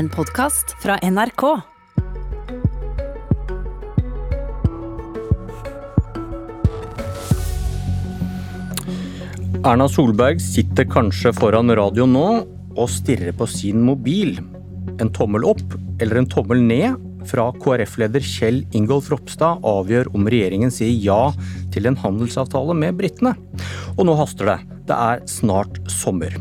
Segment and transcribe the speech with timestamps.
[0.00, 1.42] En podkast fra NRK.
[9.60, 12.24] Erna Solberg sitter kanskje foran radioen nå
[12.78, 14.38] og stirrer på sin mobil.
[14.96, 16.96] En tommel opp eller en tommel ned
[17.28, 21.22] fra KrF-leder Kjell Ingolf Ropstad avgjør om regjeringen sier ja
[21.76, 23.36] til en handelsavtale med britene.
[23.98, 24.60] Og nå haster det.
[24.88, 26.40] Det er snart sommer.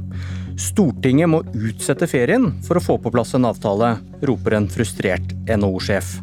[0.60, 3.94] Stortinget må utsette ferien for å få på plass en avtale,
[4.28, 6.18] roper en frustrert NHO-sjef.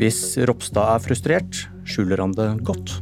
[0.00, 2.94] Hvis Ropstad er frustrert, skjuler han det godt.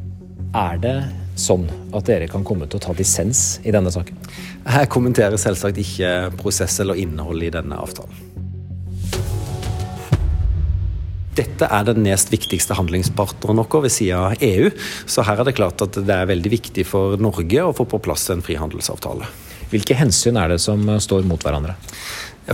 [0.59, 0.97] Er det
[1.39, 4.19] sånn at dere kan komme til å ta dissens i denne saken?
[4.67, 8.27] Jeg kommenterer selvsagt ikke prosess eller innhold i denne avtalen.
[11.39, 14.67] Dette er den nest viktigste handlingspartneren vår ved siden av EU,
[15.07, 18.03] så her er det klart at det er veldig viktig for Norge å få på
[18.03, 19.31] plass en frihandelsavtale.
[19.71, 21.77] Hvilke hensyn er det som står mot hverandre?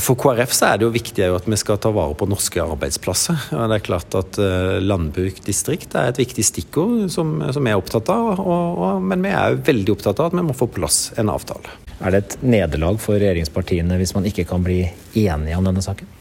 [0.02, 3.46] For KrF så er det jo viktig at vi skal ta vare på norske arbeidsplasser.
[3.56, 7.72] Og det er klart at eh, Landbruk distrikt er et viktig stikkord som, som vi
[7.72, 8.42] er opptatt av.
[8.42, 10.98] Og, og, men vi er jo veldig opptatt av at vi må få på plass
[11.16, 11.72] en avtale.
[12.04, 14.82] Er det et nederlag for regjeringspartiene hvis man ikke kan bli
[15.16, 16.12] enige om denne saken?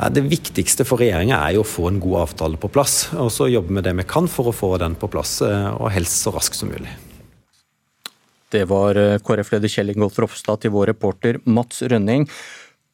[0.00, 3.10] Det viktigste for regjeringa er jo å få en god avtale på plass.
[3.20, 5.92] Og så jobber vi det vi kan for å få den på plass, eh, og
[5.92, 6.94] helst så raskt som mulig.
[8.50, 12.26] Det var eh, KrF-leder Kjell Ingolf Ropstad til vår reporter Mats Rønning.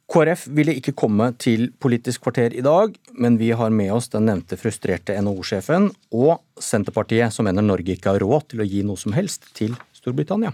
[0.06, 4.28] KrF ville ikke komme til Politisk kvarter i dag, men vi har med oss den
[4.28, 9.00] nevnte frustrerte NHO-sjefen og Senterpartiet, som mener Norge ikke har råd til å gi noe
[9.00, 10.52] som helst til Storbritannia.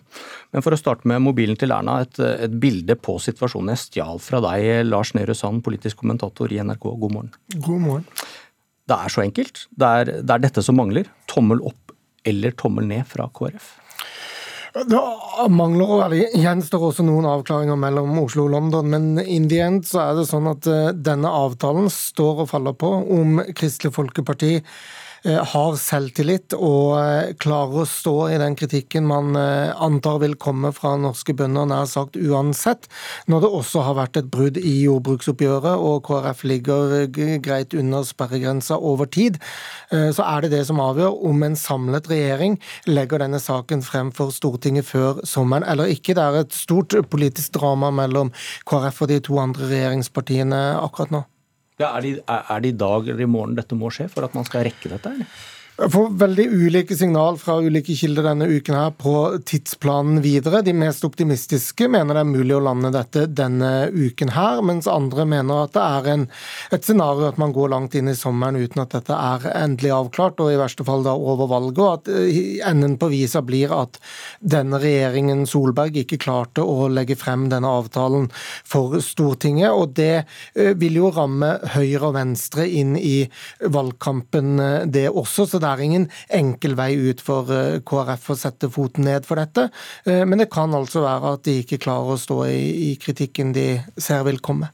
[0.54, 4.22] Men for å starte med mobilen til Erna, et, et bilde på situasjonen jeg stjal
[4.24, 6.88] fra deg, Lars Nehru Sand, politisk kommentator i NRK.
[7.04, 7.36] God morgen.
[7.58, 8.08] God morgen.
[8.88, 9.66] Det er så enkelt.
[9.76, 11.12] Det er, det er dette som mangler.
[11.28, 11.92] Tommel opp
[12.24, 13.81] eller tommel ned fra KrF.
[14.72, 15.00] Det
[15.52, 20.06] mangler og gjenstår også noen avklaringer mellom Oslo og London, men in the end så
[20.06, 24.70] er det sånn at eh, denne avtalen står og faller på om Kristelig Folkeparti Eh,
[25.22, 30.72] har selvtillit og eh, klarer å stå i den kritikken man eh, antar vil komme
[30.74, 32.88] fra norske bønder nær sagt uansett,
[33.30, 36.94] når det også har vært et brudd i jordbruksoppgjøret og KrF ligger
[37.44, 39.38] greit under sperregrensa over tid,
[39.90, 42.56] så er det det som avgjør om en samlet regjering
[42.88, 46.16] legger denne saken frem for Stortinget før sommeren eller ikke.
[46.16, 48.32] Det er et stort politisk drama mellom
[48.68, 51.26] KrF og de to andre regjeringspartiene akkurat nå.
[51.82, 54.36] Ja, er, det, er det i dag eller i morgen dette må skje for at
[54.38, 55.12] man skal rekke dette?
[55.12, 55.42] eller?
[55.82, 59.12] Jeg får veldig ulike signal fra ulike kilder denne uken her på
[59.50, 60.60] tidsplanen videre.
[60.62, 65.24] De mest optimistiske mener det er mulig å lande dette denne uken her, mens andre
[65.26, 66.26] mener at det er en,
[66.76, 70.38] et scenario at man går langt inn i sommeren uten at dette er endelig avklart,
[70.44, 71.80] og i verste fall da over valget.
[71.82, 73.98] Og at eh, enden på visa blir at
[74.38, 79.74] denne regjeringen Solberg ikke klarte å legge frem denne avtalen for Stortinget.
[79.74, 83.24] Og det eh, vil jo ramme Høyre og Venstre inn i
[83.66, 85.50] valgkampen, eh, det også.
[85.50, 89.40] så det er ingen enkel vei ut for eh, KrF å sette foten ned for
[89.40, 89.68] dette.
[90.06, 93.66] Eh, men det kan altså være at de ikke klarer å stå i, kritikken de
[93.96, 94.72] ser vil komme.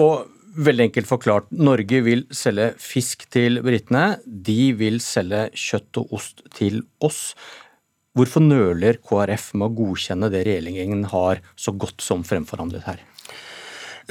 [0.00, 1.46] Og Veldig enkelt forklart.
[1.64, 4.18] Norge vil selge fisk til britene.
[4.26, 7.22] De vil selge kjøtt og ost til oss.
[8.12, 13.00] Hvorfor nøler KrF med å godkjenne det regjeringen har så godt som fremforhandlet her?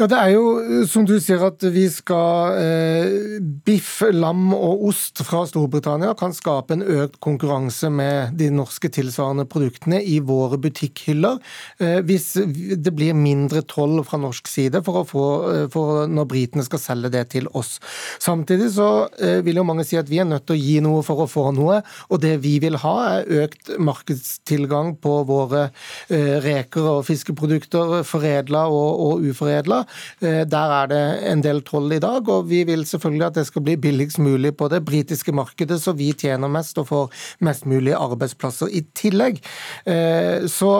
[0.01, 3.35] Ja, Det er jo eh, som du sier at vi skal eh,
[3.67, 9.45] Biff, lam og ost fra Storbritannia kan skape en økt konkurranse med de norske tilsvarende
[9.45, 11.37] produktene i våre butikkhyller.
[11.77, 16.29] Eh, hvis det blir mindre toll fra norsk side for, å få, eh, for når
[16.33, 17.75] britene skal selge det til oss.
[18.17, 18.89] Samtidig så
[19.21, 21.29] eh, vil jo mange si at vi er nødt til å gi noe for å
[21.29, 21.83] få noe.
[22.09, 25.67] Og det vi vil ha er økt markedstilgang på våre
[26.09, 29.83] eh, reker og fiskeprodukter, foredla og, og uforedla.
[30.21, 33.45] Eh, der er det en del toll i dag, og vi vil selvfølgelig at det
[33.49, 37.67] skal bli billigst mulig på det britiske markedet, så vi tjener mest og får mest
[37.69, 38.71] mulig arbeidsplasser.
[38.71, 39.41] I tillegg
[39.89, 40.71] eh, så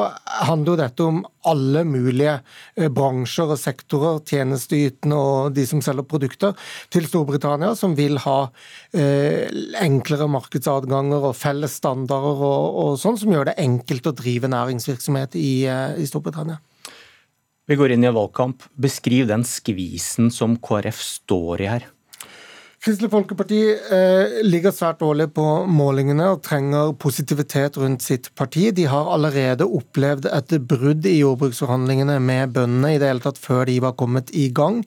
[0.48, 2.38] handler jo dette om alle mulige
[2.78, 6.58] eh, bransjer og sektorer, tjenesteytende og de som selger produkter,
[6.94, 8.40] til Storbritannia, som vil ha
[8.92, 15.38] enklere markedsadganger og felles standarder og, og sånn, som gjør det enkelt å drive næringsvirksomhet
[15.40, 15.54] i,
[16.02, 16.60] i Storbritannia.
[17.70, 18.64] Vi går inn i en valgkamp.
[18.74, 21.88] Beskriv den skvisen som KrF står i her.
[22.82, 23.58] Kristelig Folkeparti
[23.94, 28.64] eh, ligger svært dårlig på målingene og trenger positivitet rundt sitt parti.
[28.74, 33.70] De har allerede opplevd et brudd i jordbruksforhandlingene med bøndene i det hele tatt før
[33.70, 34.80] de var kommet i gang.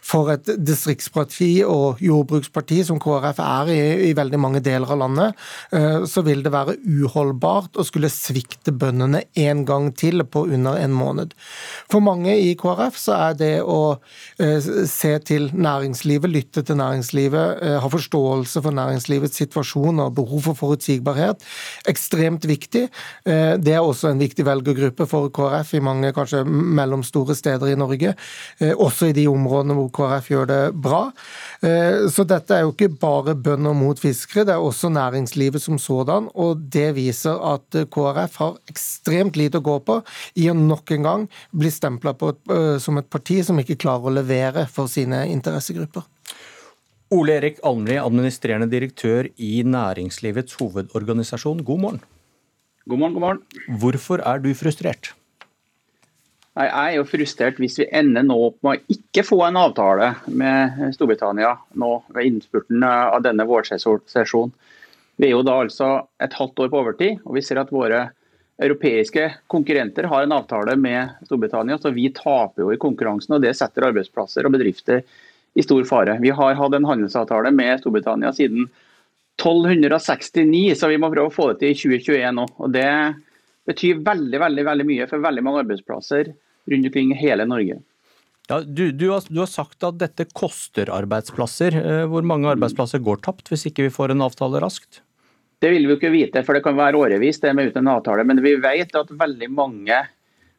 [0.00, 5.44] For et distriktsparti og jordbruksparti som KrF er i, i veldig mange deler av landet,
[5.76, 10.80] eh, så vil det være uholdbart å skulle svikte bøndene en gang til på under
[10.80, 11.36] en måned.
[11.92, 13.78] For mange i KrF så er det å
[14.40, 17.41] eh, se til næringslivet, lytte til næringslivet,
[17.82, 21.42] har forståelse for næringslivets situasjon og behov for forutsigbarhet.
[21.88, 22.88] Ekstremt viktig.
[23.26, 27.78] Eh, det er også en viktig velgergruppe for KrF i mange kanskje mellomstore steder i
[27.78, 28.14] Norge.
[28.60, 31.02] Eh, også i de områdene hvor KrF gjør det bra.
[31.62, 36.28] Så dette er jo ikke bare bønder mot fiskere, det er også næringslivet som sådan.
[36.34, 40.00] Og det viser at KrF har ekstremt lite å gå på
[40.42, 42.16] i å nok en gang bli stempla
[42.82, 46.02] som et parti som ikke klarer å levere for sine interessegrupper.
[47.12, 52.04] Ole Erik Almli, administrerende direktør i Næringslivets hovedorganisasjon, god morgen.
[52.88, 53.40] God morgen, god morgen.
[53.82, 55.10] Hvorfor er du frustrert?
[56.56, 59.58] Nei, jeg er jo frustrert hvis vi ender nå opp med å ikke få en
[59.60, 61.50] avtale med Storbritannia
[61.80, 64.54] nå ved innspurten av denne vårsesjonen.
[65.20, 68.06] Vi er jo da altså et halvt år på overtid, og vi ser at våre
[68.62, 73.36] europeiske konkurrenter har en avtale med Storbritannia, så vi taper jo i konkurransen.
[73.36, 76.16] og Det setter arbeidsplasser og bedrifter i stor fare.
[76.22, 78.70] Vi har hatt en handelsavtale med Storbritannia siden
[79.36, 82.48] 1269, så vi må prøve å få det til i 2021 nå.
[82.64, 82.88] Og Det
[83.68, 86.32] betyr veldig veldig, veldig mye for veldig mange arbeidsplasser
[86.72, 87.78] rundt omkring hele Norge.
[88.50, 91.76] Ja, du, du, har, du, har, sagt at dette koster arbeidsplasser.
[91.78, 95.02] Eh, hvor mange arbeidsplasser går tapt hvis ikke vi får en avtale raskt?
[95.62, 98.24] Det vil vi ikke vite, for det kan være årevis det med uten en avtale.
[98.26, 100.00] Men vi vet at veldig mange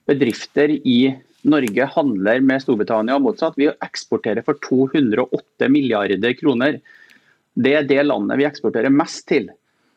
[0.08, 1.00] bedrifter i
[1.44, 3.58] Norge handler med Storbritannia og motsatt.
[3.60, 6.80] Vi eksporterer for 208 milliarder kroner.
[7.54, 9.50] Det er det landet vi eksporterer mest til.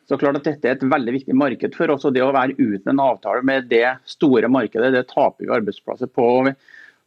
[0.07, 2.05] Så klart at Dette er et veldig viktig marked for oss.
[2.07, 6.11] og Det å være uten en avtale med det store markedet, det taper vi arbeidsplasser
[6.11, 6.27] på.
[6.47, 6.53] Vi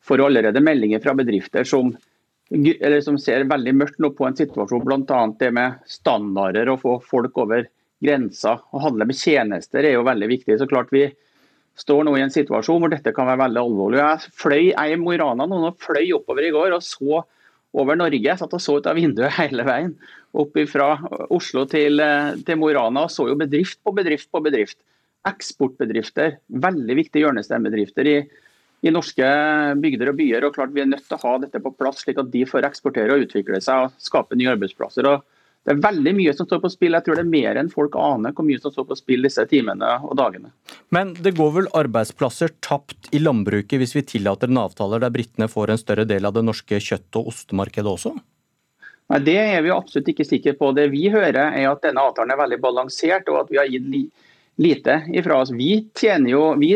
[0.08, 1.94] får allerede meldinger fra bedrifter som,
[2.50, 5.20] som ser veldig mørkt nå på en situasjon, bl.a.
[5.40, 7.68] det med standarder, å få folk over
[8.04, 8.58] grensa.
[8.72, 10.58] Å handle med tjenester er jo veldig viktig.
[10.60, 11.08] så klart vi
[11.80, 14.00] står nå i en situasjon hvor dette kan være veldig alvorlig.
[14.00, 17.22] Jeg fløy i Mo i Rana nå, og fløy oppover i går og så
[17.80, 18.20] over Norge.
[18.24, 19.94] Jeg satt og så ut av vinduet hele veien.
[20.40, 20.92] Opp fra
[21.32, 22.02] Oslo til,
[22.46, 24.78] til Mo i Rana og så jo bedrift på bedrift på bedrift.
[25.28, 28.14] Eksportbedrifter, veldig viktige hjørnesteinbedrifter i,
[28.88, 29.26] i norske
[29.82, 30.46] bygder og byer.
[30.46, 32.68] og klart Vi er nødt til å ha dette på plass, slik at de får
[32.70, 35.08] eksportere og utvikle seg og skape nye arbeidsplasser.
[35.10, 35.26] og
[35.68, 36.94] det er veldig mye som står på spill.
[36.96, 39.44] Jeg tror det er mer enn folk aner hvor mye som står på spill disse
[39.50, 40.54] timene og dagene.
[40.94, 45.50] Men det går vel arbeidsplasser tapt i landbruket hvis vi tillater en avtale der britene
[45.52, 48.14] får en større del av det norske kjøtt- og ostemarkedet også?
[49.10, 50.72] Nei, Det er vi absolutt ikke sikre på.
[50.72, 53.88] Det vi hører er at denne avtalen er veldig balansert, og at vi har gitt
[53.90, 54.04] li
[54.60, 55.52] lite ifra oss.
[55.56, 56.72] Vi tjener jo, vi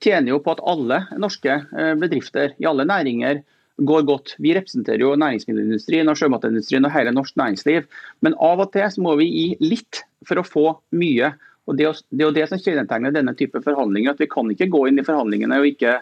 [0.00, 3.42] tjener jo på at alle norske eh, bedrifter i alle næringer
[3.76, 4.34] går godt.
[4.40, 7.88] Vi representerer jo næringsmiddelindustrien og sjømatindustrien og hele norsk næringsliv.
[8.24, 11.34] Men av og til så må vi gi litt for å få mye.
[11.66, 14.10] Og Det er jo det som kjennetegner denne type forhandlinger.
[14.10, 16.00] at Vi kan ikke gå inn i forhandlingene og ikke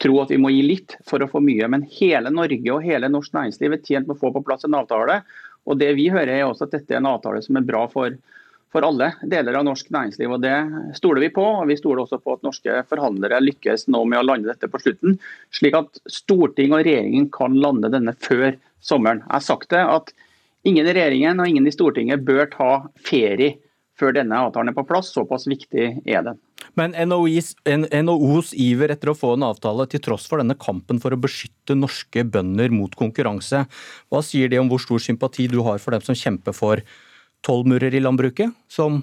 [0.00, 1.68] tro at vi må gi litt for å få mye.
[1.68, 4.78] Men hele Norge og hele norsk næringsliv er tjent med å få på plass en
[4.78, 5.20] avtale.
[5.68, 8.16] Og det vi hører er også at dette er en avtale som er bra for
[8.70, 10.30] for alle deler av norsk næringsliv.
[10.30, 11.44] og Det stoler vi på.
[11.60, 14.80] og Vi stoler også på at norske forhandlere lykkes nå med å lande dette på
[14.82, 15.18] slutten,
[15.50, 19.24] slik at storting og regjeringen kan lande denne før sommeren.
[19.26, 20.14] Jeg har sagt det at
[20.64, 22.70] ingen i regjeringen og ingen i Stortinget bør ta
[23.06, 23.58] ferie
[24.00, 25.10] før denne avtalen er på plass.
[25.12, 26.38] Såpass viktig er den.
[26.78, 31.12] Men NHOs, NHOs iver etter å få en avtale, til tross for denne kampen for
[31.12, 33.64] å beskytte norske bønder mot konkurranse,
[34.08, 36.84] hva sier det om hvor stor sympati du har for dem som kjemper for
[37.46, 39.00] tollmurer i landbruket, som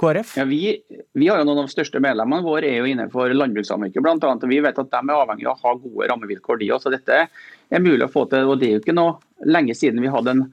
[0.00, 0.36] KrF?
[0.36, 4.06] Ja, vi, vi, har jo Noen av de største medlemmene våre er jo innenfor landbrukssamvirket.
[4.10, 6.60] Annet, vi vet at de er avhengig av å ha gode rammevilkår.
[6.60, 6.92] de også.
[6.94, 8.50] Dette er mulig å få til.
[8.50, 10.44] og Det er jo ikke noe lenge siden vi hadde en,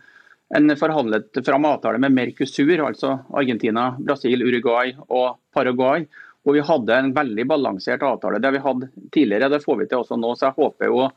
[0.57, 6.05] en forhandlet fram avtale med Mercosur, altså Argentina, Brasil, Uruguay og Paraguay.
[6.45, 8.41] Og vi hadde en veldig balansert avtale.
[8.41, 10.35] Det vi hadde tidligere, det får vi til også nå.
[10.35, 11.09] så jeg håper jo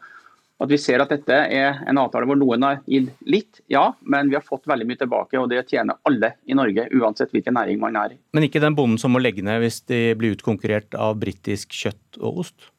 [0.62, 4.30] at vi ser at dette er en avtale hvor noen har gitt litt, ja, men
[4.30, 5.38] vi har fått veldig mye tilbake.
[5.40, 8.20] og Det tjener alle i Norge, uansett hvilken næring man er i.
[8.36, 12.20] Men ikke den bonden som må legge ned hvis de blir utkonkurrert av britisk kjøtt
[12.22, 12.70] og ost?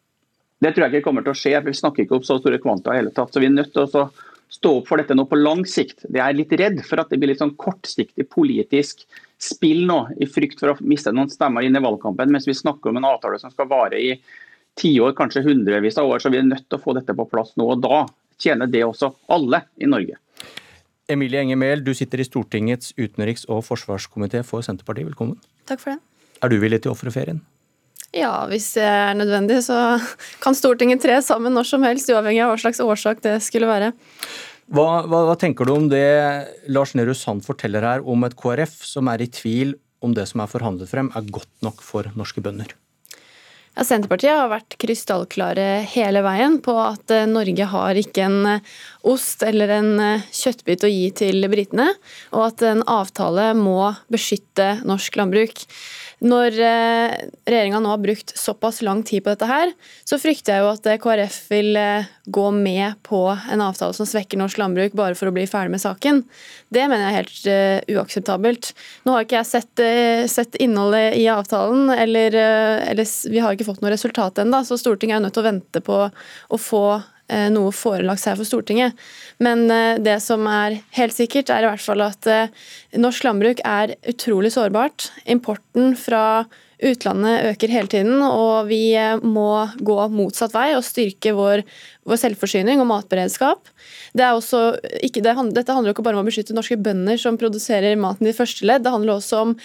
[0.63, 1.57] Det tror jeg ikke kommer til å skje.
[1.65, 3.33] Vi snakker ikke opp så store kvanta i hele tatt.
[3.35, 4.07] Så vi er nødt til å
[4.55, 6.05] stå opp for dette nå på lang sikt.
[6.07, 9.03] Jeg er litt redd for at det blir litt sånn kortsiktig politisk
[9.41, 12.91] spill nå, i frykt for å miste noen stemmer inn i valgkampen, mens vi snakker
[12.93, 14.13] om en avtale som skal vare i
[14.79, 17.53] tiår, kanskje hundrevis av år, så vi er nødt til å få dette på plass
[17.59, 17.67] nå.
[17.75, 18.03] og Da
[18.41, 20.19] tjener det også alle i Norge.
[21.11, 25.05] Emilie Enger Mehl, du sitter i Stortingets utenriks- og forsvarskomité for Senterpartiet.
[25.11, 25.37] Velkommen.
[25.69, 25.99] Takk for det.
[26.43, 27.43] Er du villig til å ofre ferien?
[28.15, 29.99] Ja, hvis det er nødvendig, så
[30.43, 33.91] kan Stortinget tre sammen når som helst, uavhengig av hva slags årsak det skulle være.
[34.71, 36.05] Hva, hva, hva tenker du om det
[36.73, 40.41] Lars Nehru Sand forteller her om et KrF som er i tvil om det som
[40.41, 42.73] er forhandlet frem, er godt nok for norske bønder?
[43.75, 48.69] Ja, Senterpartiet har vært krystallklare hele veien på at eh, Norge har ikke en eh,
[49.03, 51.89] ost eller en eh, kjøttbit å gi til britene,
[52.31, 55.65] og at en avtale må beskytte norsk landbruk.
[56.23, 59.73] Når regjeringa nå har brukt såpass lang tid på dette her,
[60.07, 61.79] så frykter jeg jo at KrF vil
[62.25, 65.83] gå med på en avtale som svekker norsk landbruk bare for å bli ferdig med
[65.83, 66.23] saken.
[66.73, 68.71] Det mener jeg er helt uakseptabelt.
[69.05, 69.83] Nå har ikke jeg sett,
[70.31, 72.39] sett innholdet i avtalen, eller,
[72.87, 75.81] eller vi har ikke fått noe resultat ennå, så Stortinget er nødt til å vente
[75.85, 77.11] på å få eh,
[77.53, 78.97] noe forelagt seg for Stortinget.
[79.43, 82.53] Men eh, det som er helt sikkert, er i hvert fall at eh,
[82.99, 85.09] norsk landbruk er utrolig sårbart.
[85.25, 86.45] Importen fra
[86.85, 91.63] utlandet øker hele tiden, og vi må gå motsatt vei og styrke vår,
[92.05, 93.71] vår selvforsyning og matberedskap.
[94.13, 94.27] Det
[95.03, 98.35] ikke, det, dette handler ikke bare om å beskytte norske bønder som produserer maten i
[98.35, 99.55] første ledd, det handler også om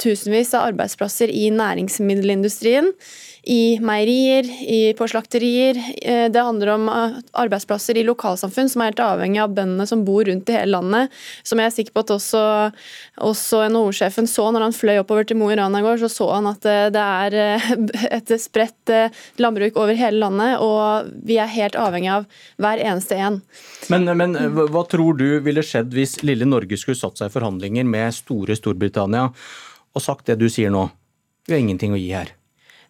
[0.00, 2.92] tusenvis av arbeidsplasser i næringsmiddelindustrien
[3.46, 5.78] i meierier, i, på slakterier.
[6.02, 10.02] Eh, det handler om eh, arbeidsplasser i lokalsamfunn som er helt avhengig av bøndene som
[10.06, 11.14] bor rundt i hele landet.
[11.46, 12.42] Som jeg er sikker på at også,
[13.22, 16.30] også NHO-sjefen så når han fløy oppover til Mo i Rana i går, så så
[16.34, 17.38] han at eh, det er
[18.18, 18.94] et spredt
[19.42, 22.28] landbruk over hele landet, og vi er helt avhengig av
[22.62, 23.40] hver eneste en.
[23.90, 24.38] Men, men
[24.70, 28.54] hva tror du ville skjedd hvis lille Norge skulle satt seg i forhandlinger med store
[28.54, 29.32] Storbritannia
[29.96, 30.86] og sagt det du sier nå?
[31.46, 32.36] Vi har ingenting å gi her.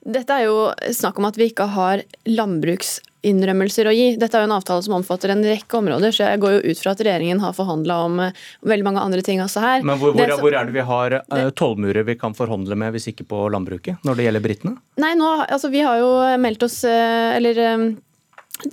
[0.07, 4.07] Dette er jo snakk om at vi ikke har landbruksinnrømmelser å gi.
[4.21, 6.83] Dette er jo en avtale som omfatter en rekke områder, så jeg går jo ut
[6.83, 9.83] fra at regjeringen har forhandla om eh, veldig mange andre ting også her.
[9.83, 13.11] Men hvor, hvor, hvor er det vi har uh, tollmurer vi kan forhandle med, hvis
[13.11, 14.77] ikke på landbruket, når det gjelder britene?
[15.03, 17.59] Nei, nå, altså vi har jo meldt oss, eller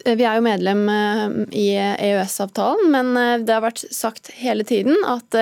[0.05, 0.85] vi er jo medlem
[1.51, 3.09] i EØS-avtalen, men
[3.45, 5.35] det har vært sagt hele tiden at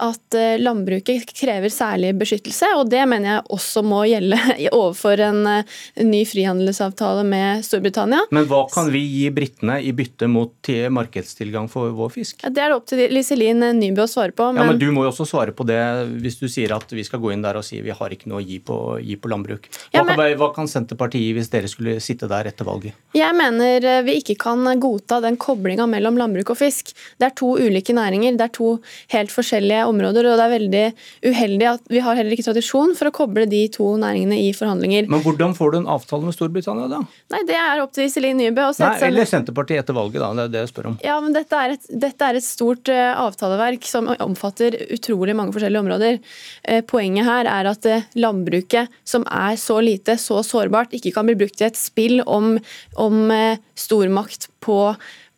[0.00, 4.38] at eh, landbruket krever særlig beskyttelse, og det mener jeg også må gjelde
[4.80, 8.24] overfor en, eh, ny frihandelsavtale med Storbritannia.
[8.34, 12.44] Men hva kan vi gi britene i bytte mot markedstilgang for vår fisk?
[12.46, 14.50] Det er det opp til Liselin Nybø å svare på.
[14.52, 14.62] Men...
[14.62, 15.80] Ja, men Du må jo også svare på det
[16.22, 18.40] hvis du sier at vi skal gå inn der og si vi har ikke noe
[18.40, 19.68] å gi på, gi på landbruk.
[19.70, 20.16] Hva, ja, men...
[20.16, 22.96] kan, hva kan Senterpartiet gi hvis dere skulle sitte der etter valget?
[23.16, 26.94] Jeg mener eh, vi ikke kan godta den koblinga mellom landbruk og fisk.
[27.20, 28.38] Det er to ulike næringer.
[28.38, 28.70] Det er to
[29.14, 30.26] helt forskjellige områder.
[30.30, 30.84] og Det er veldig
[31.26, 35.08] uheldig at vi har heller ikke tradisjon for å koble de to næringene i forhandlinger.
[35.10, 37.02] Men hvordan får du en avtale med Storbritannia da?
[37.34, 38.68] Nei, Det er opp til Iselin Nybø.
[38.80, 40.32] Nei, eller Senterpartiet etter valget, da.
[40.36, 40.98] Det er det jeg spør om.
[41.04, 45.54] Ja, men Dette er et, dette er et stort uh, avtaleverk som omfatter utrolig mange
[45.56, 46.20] forskjellige områder.
[46.68, 51.28] Uh, poenget her er at uh, landbruket, som er så lite, så sårbart, ikke kan
[51.28, 52.56] bli brukt i et spill om,
[53.00, 53.32] om
[53.78, 54.78] stormakt på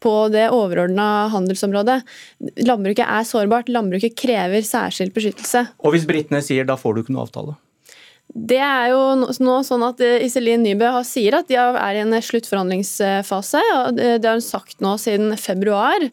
[0.02, 2.00] på det overordna handelsområdet.
[2.66, 5.66] Landbruket er sårbart, landbruket krever særskilt beskyttelse.
[5.82, 7.56] Og hvis britene sier da får du ikke noe avtale?
[8.32, 9.00] Det er jo
[9.44, 13.60] nå sånn at eh, Iselin Nybø sier at de er i en sluttforhandlingsfase.
[13.76, 16.06] og Det har hun sagt nå siden februar.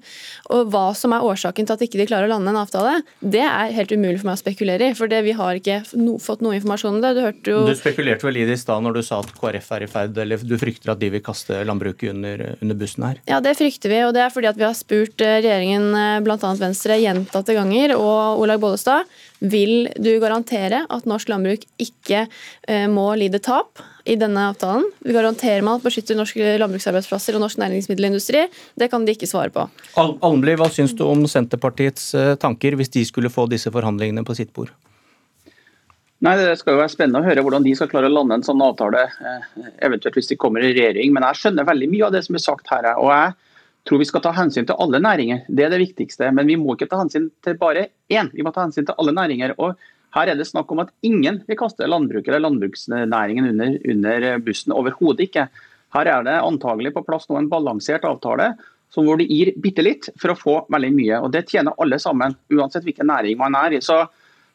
[0.51, 3.45] Og Hva som er årsaken til at ikke de klarer å lande en avtale, det
[3.45, 4.97] er helt umulig for meg å spekulere i.
[4.97, 7.13] For vi har ikke no, fått noe informasjon om det.
[7.15, 7.63] Du, hørte jo...
[7.69, 10.19] du spekulerte vel i det i stad når du sa at KrF er i ferd,
[10.19, 13.23] eller du frykter at de vil kaste landbruket under, under, bussen her?
[13.29, 14.03] Ja, det frykter vi.
[14.07, 16.37] Og det er fordi at vi har spurt eh, regjeringen, eh, bl.a.
[16.59, 19.07] Venstre, gjentatte ganger, og Olaug Bollestad,
[19.39, 22.25] vil du garantere at norsk landbruk ikke
[22.67, 24.87] eh, må lide tap i denne avtalen?
[25.05, 28.45] Vi garanterer man at beskytter norske landbruksarbeidsplasser og norsk næringsmiddelindustri?
[28.79, 29.65] Det kan de ikke svare på.
[30.01, 34.25] Al Almli, hva syns du om Senterpartiets eh, tanker hvis de skulle få disse forhandlingene
[34.27, 34.73] på sitt bord?
[36.19, 38.43] Nei, Det skal jo være spennende å høre hvordan de skal klare å lande en
[38.43, 41.13] sånn avtale, eh, eventuelt hvis de kommer i regjering.
[41.15, 42.91] Men jeg skjønner veldig mye av det som er sagt her.
[42.97, 43.37] og jeg
[43.87, 45.45] tror vi skal ta hensyn til alle næringer.
[45.47, 46.31] Det er det viktigste.
[46.35, 48.31] Men vi må ikke ta hensyn til bare én.
[48.33, 49.55] Vi må ta hensyn til alle næringer.
[49.57, 49.79] Og
[50.15, 54.75] her er det snakk om at ingen vil kaste landbruket eller landbruksnæringen under, under bussen.
[54.75, 55.47] Overhodet ikke.
[55.95, 58.53] Her er det antagelig på plass nå en balansert avtale
[58.93, 61.19] som hvor det gir bitte litt for å få veldig mye.
[61.21, 63.81] og Det tjener alle sammen, uansett hvilken næring man er i.
[63.85, 63.99] Så,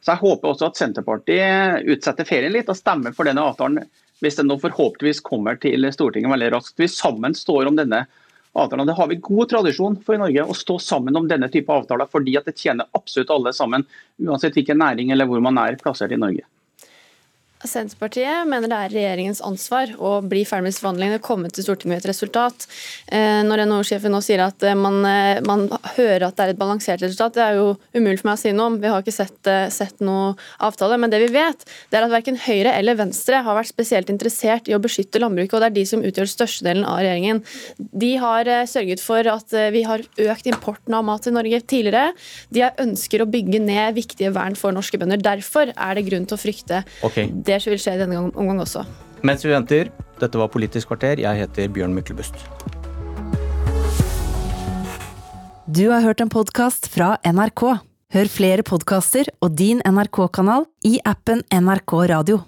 [0.02, 3.84] så jeg håper også at Senterpartiet utsetter ferien litt og stemmer for denne avtalen
[4.22, 6.78] hvis den nå forhåpentligvis kommer til Stortinget veldig raskt.
[6.80, 8.04] Vi sammen står om denne
[8.54, 8.86] avtalene.
[8.88, 12.10] Det har vi god tradisjon for i Norge, å stå sammen om denne type avtaler,
[12.10, 13.86] fordi at det tjener absolutt alle sammen,
[14.22, 16.46] uansett hvilken næring eller hvor man er plassert i Norge.
[17.64, 21.90] Senterpartiet mener det er regjeringens ansvar å bli ferdig med forhandlingene og komme til Stortinget
[21.90, 22.66] med et resultat.
[23.08, 25.66] Eh, når NHO-sjefen nå sier at eh, man, eh, man,
[25.96, 28.52] hører at det er et balansert resultat, det er jo umulig for meg å si
[28.52, 28.76] noe om.
[28.82, 30.98] Vi har ikke sett, sett noe avtale.
[31.00, 34.68] Men det vi vet, det er at verken Høyre eller Venstre har vært spesielt interessert
[34.68, 37.40] i å beskytte landbruket, og det er de som utgjør størstedelen av regjeringen.
[38.04, 42.12] De har sørget for at vi har økt importen av mat til Norge tidligere.
[42.52, 45.22] De ønsker å bygge ned viktige vern for norske bønder.
[45.24, 47.30] Derfor er det grunn til å frykte okay.
[47.32, 48.82] det det vil skje denne omgang også.
[49.24, 51.22] Mens vi venter, dette var Politisk kvarter.
[51.22, 52.36] Jeg heter Bjørn Myklebust.
[55.64, 57.62] Du har hørt en podkast fra NRK.
[58.14, 62.44] Hør flere podkaster og din NRK-kanal i appen NRK Radio.